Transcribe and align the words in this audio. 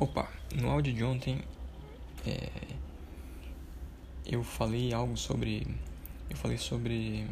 Opa, 0.00 0.26
no 0.54 0.70
áudio 0.70 0.94
de 0.94 1.04
ontem 1.04 1.42
é, 2.26 2.48
eu 4.24 4.42
falei 4.42 4.94
algo 4.94 5.14
sobre. 5.14 5.66
Eu 6.30 6.36
falei 6.38 6.56
sobre. 6.56 7.28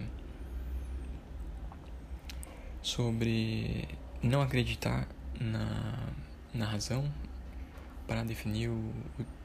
Sobre 2.82 3.88
não 4.22 4.42
acreditar 4.42 5.08
na, 5.40 6.12
na 6.52 6.66
razão 6.66 7.10
para 8.06 8.22
definir 8.22 8.68
o, 8.68 8.92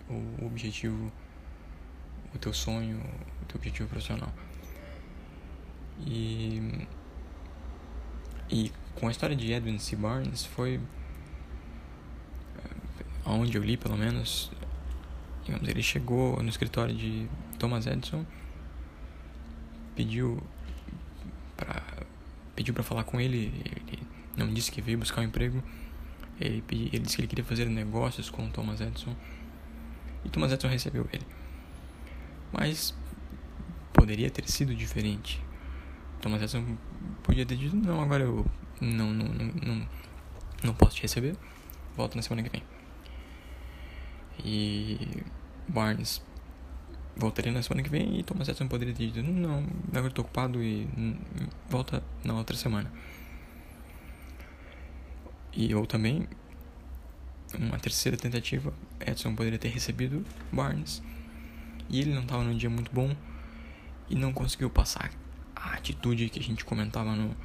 o, 0.09 0.43
o 0.43 0.45
objetivo, 0.45 1.09
o 2.35 2.37
teu 2.37 2.51
sonho, 2.51 2.99
o 3.41 3.45
teu 3.45 3.55
objetivo 3.55 3.87
profissional. 3.87 4.33
E, 6.05 6.85
e 8.49 8.69
com 8.95 9.07
a 9.07 9.11
história 9.11 9.33
de 9.33 9.49
Edwin 9.53 9.79
C. 9.79 9.95
Barnes 9.95 10.45
foi 10.45 10.81
aonde 13.25 13.57
eu 13.57 13.63
li 13.63 13.77
pelo 13.77 13.97
menos, 13.97 14.51
digamos, 15.43 15.67
ele 15.67 15.83
chegou 15.83 16.41
no 16.41 16.49
escritório 16.49 16.95
de 16.95 17.27
Thomas 17.57 17.87
Edison, 17.87 18.25
pediu 19.95 20.41
para 21.55 21.81
pediu 22.55 22.73
para 22.73 22.83
falar 22.83 23.03
com 23.03 23.19
ele, 23.19 23.51
ele 23.87 24.03
não 24.37 24.53
disse 24.53 24.71
que 24.71 24.81
veio 24.81 24.97
buscar 24.97 25.21
um 25.21 25.23
emprego, 25.23 25.63
ele, 26.39 26.63
ele 26.69 26.99
disse 26.99 27.15
que 27.15 27.21
ele 27.21 27.27
queria 27.27 27.43
fazer 27.43 27.65
negócios 27.65 28.29
com 28.29 28.49
Thomas 28.49 28.81
Edison 28.81 29.15
e 30.23 30.29
Thomas 30.29 30.51
Edison 30.51 30.67
recebeu 30.67 31.07
ele. 31.11 31.25
Mas 32.51 32.93
poderia 33.91 34.29
ter 34.29 34.47
sido 34.47 34.75
diferente. 34.75 35.41
Thomas 36.21 36.41
Edison 36.41 36.77
podia 37.23 37.45
ter 37.45 37.57
dito, 37.57 37.75
não, 37.75 38.01
agora 38.01 38.23
eu 38.23 38.45
não, 38.79 39.13
não, 39.13 39.27
não, 39.27 39.45
não, 39.45 39.87
não 40.63 40.73
posso 40.73 40.95
te 40.95 41.01
receber, 41.03 41.35
volto 41.95 42.15
na 42.15 42.21
semana 42.21 42.43
que 42.43 42.49
vem. 42.49 42.63
E 44.43 45.23
Barnes 45.67 46.21
voltaria 47.15 47.51
na 47.51 47.61
semana 47.61 47.83
que 47.83 47.89
vem 47.89 48.19
e 48.19 48.23
Thomas 48.23 48.47
Edison 48.47 48.67
poderia 48.67 48.93
ter 48.93 49.07
dito, 49.07 49.21
não, 49.21 49.65
agora 49.89 50.07
estou 50.07 50.25
ocupado 50.25 50.63
e 50.63 50.87
volta 51.69 52.03
na 52.23 52.33
outra 52.33 52.55
semana. 52.55 52.91
E 55.55 55.73
ou 55.75 55.85
também, 55.85 56.27
uma 57.57 57.77
terceira 57.77 58.17
tentativa, 58.17 58.73
Edson 58.99 59.35
poderia 59.35 59.59
ter 59.59 59.69
recebido 59.69 60.25
Barnes 60.51 61.01
e 61.89 61.99
ele 61.99 62.13
não 62.13 62.23
estava 62.23 62.43
num 62.43 62.57
dia 62.57 62.69
muito 62.69 62.91
bom 62.91 63.15
e 64.09 64.15
não 64.15 64.33
conseguiu 64.33 64.69
passar 64.69 65.11
a 65.55 65.73
atitude 65.73 66.29
que 66.29 66.39
a 66.39 66.43
gente 66.43 66.65
comentava 66.65 67.15
no 67.15 67.35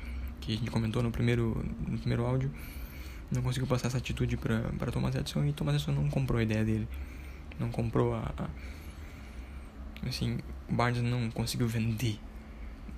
que 0.41 0.55
a 0.55 0.57
gente 0.57 0.71
comentou 0.71 1.03
no 1.03 1.11
primeiro 1.11 1.65
no 1.87 1.99
primeiro 1.99 2.25
áudio 2.25 2.51
não 3.31 3.43
conseguiu 3.43 3.67
passar 3.67 3.89
essa 3.89 3.99
atitude 3.99 4.37
para 4.37 4.91
Thomas 4.91 5.15
Edison 5.15 5.45
e 5.45 5.53
Thomas 5.53 5.75
Edison 5.75 5.93
não 5.93 6.09
comprou 6.09 6.39
a 6.41 6.43
ideia 6.43 6.65
dele. 6.65 6.89
Não 7.59 7.71
comprou 7.71 8.15
a, 8.15 8.33
a 8.39 8.49
assim, 10.09 10.39
Barnes 10.69 11.03
não 11.03 11.31
conseguiu 11.31 11.67
vender 11.67 12.19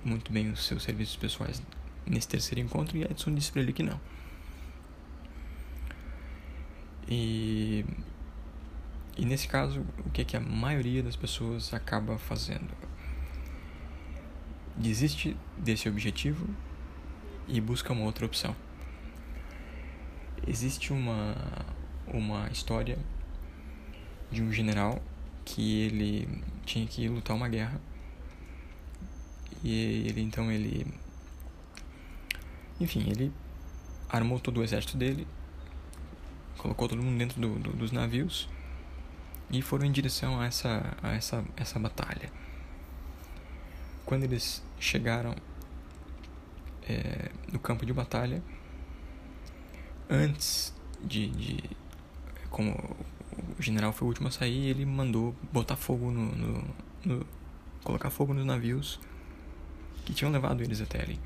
muito 0.03 0.31
bem 0.31 0.49
os 0.49 0.65
seus 0.65 0.83
serviços 0.83 1.15
pessoais 1.15 1.61
nesse 2.05 2.27
terceiro 2.27 2.59
encontro 2.61 2.97
e 2.97 3.03
Edison 3.03 3.33
disse 3.33 3.51
para 3.51 3.61
ele 3.61 3.73
que 3.73 3.83
não. 3.83 3.99
E, 7.07 7.85
e 9.17 9.25
nesse 9.25 9.47
caso, 9.47 9.85
o 10.05 10.09
que 10.11 10.21
é 10.21 10.23
que 10.23 10.37
a 10.37 10.39
maioria 10.39 11.03
das 11.03 11.15
pessoas 11.15 11.73
acaba 11.73 12.17
fazendo? 12.17 12.71
Desiste 14.77 15.35
desse 15.57 15.89
objetivo 15.89 16.47
e 17.47 17.59
busca 17.59 17.91
uma 17.91 18.05
outra 18.05 18.25
opção. 18.25 18.55
Existe 20.47 20.91
uma, 20.91 21.35
uma 22.07 22.49
história 22.49 22.97
de 24.31 24.41
um 24.41 24.51
general 24.51 25.01
que 25.45 25.81
ele 25.81 26.27
tinha 26.65 26.85
que 26.87 27.07
lutar 27.07 27.35
uma 27.35 27.47
guerra. 27.47 27.79
E 29.63 30.07
ele 30.07 30.21
então 30.21 30.51
ele 30.51 30.87
enfim 32.79 33.07
ele 33.09 33.31
armou 34.09 34.39
todo 34.39 34.59
o 34.59 34.63
exército 34.63 34.97
dele 34.97 35.27
colocou 36.57 36.87
todo 36.87 37.01
mundo 37.01 37.17
dentro 37.17 37.39
do, 37.39 37.59
do, 37.59 37.73
dos 37.73 37.91
navios 37.91 38.49
e 39.49 39.61
foram 39.61 39.85
em 39.85 39.91
direção 39.91 40.39
a 40.39 40.45
essa 40.45 40.97
a 41.01 41.13
essa 41.13 41.43
essa 41.55 41.79
batalha. 41.79 42.31
Quando 44.05 44.23
eles 44.23 44.63
chegaram 44.79 45.35
é, 46.87 47.31
no 47.51 47.59
campo 47.59 47.85
de 47.85 47.93
batalha 47.93 48.41
antes 50.11 50.73
de, 51.01 51.27
de 51.29 51.63
como 52.49 52.73
o 53.57 53.61
general 53.61 53.93
foi 53.93 54.05
o 54.05 54.09
último 54.09 54.27
a 54.27 54.31
sair, 54.31 54.67
ele 54.67 54.85
mandou 54.85 55.33
botar 55.51 55.77
fogo 55.77 56.11
no, 56.11 56.35
no, 56.35 56.63
no, 57.05 57.25
colocar 57.83 58.09
fogo 58.09 58.33
nos 58.33 58.45
navios 58.45 58.99
que 60.05 60.13
tinham 60.13 60.31
levado 60.31 60.61
eles 60.61 60.81
até 60.81 61.01
ali. 61.01 61.19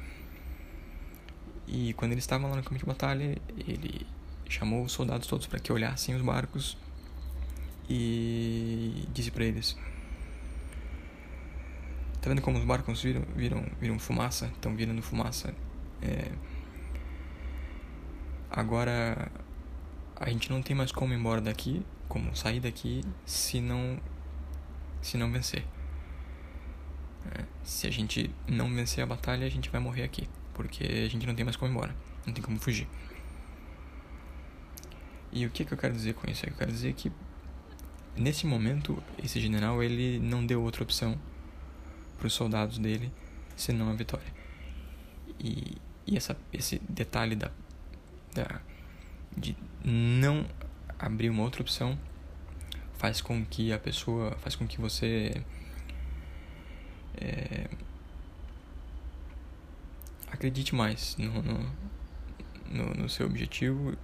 E 1.68 1.94
quando 1.94 2.12
eles 2.12 2.24
estavam 2.24 2.50
lá 2.50 2.56
no 2.56 2.64
campo 2.64 2.78
de 2.78 2.86
batalha, 2.86 3.38
ele 3.68 4.06
chamou 4.48 4.84
os 4.84 4.92
soldados 4.92 5.28
todos 5.28 5.48
para 5.48 5.60
que 5.60 5.74
olhassem 5.74 6.14
os 6.16 6.22
barcos 6.22 6.78
e 7.90 9.08
disse 9.12 9.32
para 9.32 9.46
eles: 9.46 9.76
Tá 12.22 12.30
vendo 12.30 12.42
como 12.42 12.60
os 12.60 12.66
barcos 12.66 13.02
viram, 13.02 13.24
viram, 13.36 13.66
viram 13.80 13.98
fumaça? 13.98 14.48
Estão 14.48 14.76
virando 14.76 15.02
fumaça. 15.02 15.56
É, 16.02 16.32
Agora 18.50 19.32
a 20.16 20.30
gente 20.30 20.50
não 20.50 20.62
tem 20.62 20.76
mais 20.76 20.92
como 20.92 21.14
ir 21.14 21.18
embora 21.18 21.42
daqui, 21.42 21.86
como 22.08 22.36
sair 22.36 22.60
daqui 22.60 23.04
se 23.26 23.60
não 23.60 24.00
se 25.02 25.18
não 25.18 25.32
vencer. 25.32 25.66
É, 27.32 27.44
se 27.64 27.88
a 27.88 27.92
gente 27.92 28.30
não 28.48 28.74
vencer 28.74 29.04
a 29.04 29.08
batalha, 29.08 29.46
a 29.46 29.50
gente 29.50 29.70
vai 29.70 29.80
morrer 29.80 30.04
aqui, 30.04 30.30
porque 30.54 30.84
a 30.84 31.10
gente 31.10 31.26
não 31.26 31.36
tem 31.36 31.44
mais 31.44 31.56
como 31.56 31.72
ir 31.72 31.74
embora, 31.74 31.96
não 32.26 32.34
tem 32.34 32.44
como 32.44 32.60
fugir. 32.60 32.88
E 35.32 35.46
o 35.46 35.50
que, 35.50 35.66
que 35.66 35.74
eu 35.74 35.78
quero 35.78 35.94
dizer 35.94 36.14
com 36.14 36.30
isso? 36.30 36.46
Eu 36.46 36.54
quero 36.54 36.72
dizer 36.72 36.94
que 36.94 37.12
nesse 38.16 38.48
momento 38.48 39.02
esse 39.22 39.40
general 39.40 39.84
ele 39.84 40.20
não 40.20 40.46
deu 40.46 40.64
outra 40.64 40.84
opção 40.84 41.20
para 42.18 42.28
os 42.28 42.34
soldados 42.34 42.78
dele 42.78 43.12
senão 43.56 43.90
a 43.90 43.94
vitória. 43.94 44.34
E, 45.40 45.78
e 46.08 46.16
essa, 46.16 46.38
esse 46.54 46.80
detalhe 46.88 47.36
da 47.36 47.52
da, 48.36 48.60
de 49.36 49.56
não 49.84 50.46
abrir 51.00 51.30
uma 51.30 51.42
outra 51.42 51.62
opção 51.62 51.98
faz 52.98 53.22
com 53.22 53.46
que 53.46 53.72
a 53.72 53.80
pessoa, 53.80 54.38
faz 54.40 54.56
com 54.56 54.68
que 54.68 54.80
você 54.80 55.42
é, 57.18 57.70
acredite 60.32 60.76
mais 60.76 61.16
no, 61.18 61.42
no, 61.42 61.72
no, 62.70 62.94
no 62.94 63.10
seu 63.10 63.26
objetivo 63.26 63.98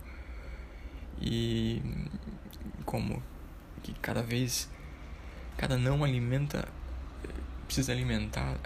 e 1.21 1.81
como 2.85 3.21
que 3.83 3.93
cada 3.93 4.23
vez 4.23 4.69
cada 5.57 5.77
não 5.77 6.03
alimenta 6.03 6.67
precisa 7.65 7.91
alimentar 7.91 8.57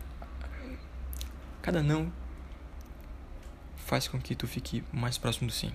cada 1.62 1.82
não 1.82 2.12
faz 3.85 4.07
com 4.07 4.19
que 4.19 4.35
tu 4.35 4.47
fique 4.47 4.84
mais 4.91 5.18
próximo 5.18 5.47
do 5.47 5.53
sim. 5.53 5.72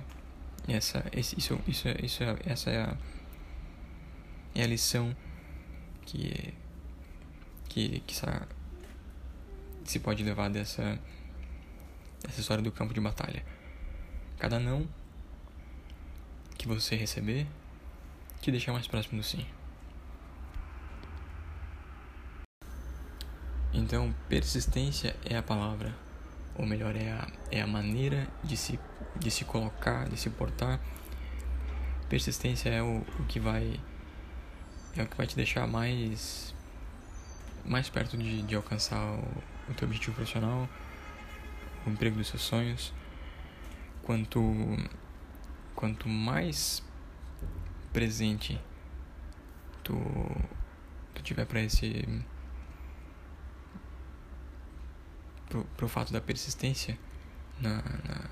Essa, 0.69 1.04
esse, 1.12 1.38
isso, 1.38 1.59
isso, 1.66 1.88
isso, 2.03 2.22
essa 2.44 2.71
é 2.71 2.82
a, 2.82 2.97
é 4.54 4.65
a 4.65 4.66
lição 4.66 5.16
que, 6.03 6.53
que, 7.69 8.00
que 8.00 8.15
se 9.84 10.00
pode 10.00 10.25
levar 10.25 10.50
dessa, 10.50 10.98
dessa 12.21 12.41
história 12.41 12.62
do 12.62 12.72
campo 12.72 12.93
de 12.93 13.00
batalha. 13.00 13.44
Cada 14.38 14.59
não 14.59 14.88
que 16.59 16.66
você 16.66 16.97
receber 16.97 17.47
te 18.41 18.50
deixa 18.50 18.72
mais 18.72 18.89
próximo 18.89 19.18
do 19.18 19.24
sim. 19.24 19.47
Então, 23.72 24.12
persistência 24.28 25.15
é 25.24 25.36
a 25.36 25.42
palavra 25.42 25.95
ou 26.56 26.66
melhor, 26.66 26.94
é 26.97 27.12
a, 27.12 27.28
é 27.50 27.60
a 27.60 27.66
maneira 27.66 28.28
de 28.42 28.56
se, 28.56 28.78
de 29.18 29.30
se 29.30 29.44
colocar, 29.44 30.08
de 30.08 30.16
se 30.16 30.30
portar. 30.30 30.80
Persistência 32.08 32.68
é 32.68 32.82
o, 32.82 33.04
o 33.18 33.24
que 33.28 33.38
vai 33.38 33.78
é 34.97 35.02
o 35.02 35.06
que 35.06 35.16
vai 35.16 35.26
te 35.26 35.36
deixar 35.36 35.66
mais 35.66 36.54
mais 37.64 37.88
perto 37.88 38.16
de, 38.16 38.42
de 38.42 38.54
alcançar 38.56 39.00
o, 39.00 39.70
o 39.70 39.74
teu 39.74 39.86
objetivo 39.86 40.16
profissional, 40.16 40.68
o 41.86 41.91
emprego 41.91 42.16
dos 42.16 42.28
seus 42.28 42.42
sonhos. 42.42 42.92
Quanto 44.02 44.41
quanto 45.74 46.08
mais 46.08 46.82
presente 47.92 48.60
tu, 49.82 49.97
tu 51.14 51.22
tiver 51.22 51.47
para 51.47 51.62
esse 51.62 52.04
pro, 55.50 55.64
pro 55.76 55.88
fato 55.88 56.12
da 56.12 56.20
persistência 56.20 56.98
na, 57.60 57.76
na, 57.76 58.30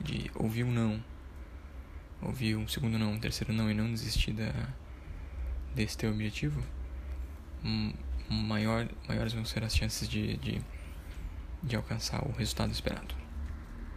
de 0.00 0.30
ouvir 0.36 0.62
um 0.62 0.70
não 0.70 1.02
ouvir 2.22 2.56
um 2.56 2.68
segundo 2.68 2.98
não, 2.98 3.12
um 3.12 3.18
terceiro 3.18 3.52
não 3.52 3.68
e 3.68 3.74
não 3.74 3.90
desistir 3.90 4.32
da, 4.32 4.52
desse 5.74 5.98
teu 5.98 6.10
objetivo, 6.10 6.62
maior, 8.28 8.88
maiores 9.08 9.32
vão 9.32 9.44
ser 9.44 9.64
as 9.64 9.74
chances 9.74 10.08
de, 10.08 10.36
de, 10.36 10.62
de 11.62 11.76
alcançar 11.76 12.24
o 12.26 12.32
resultado 12.32 12.70
esperado. 12.70 13.21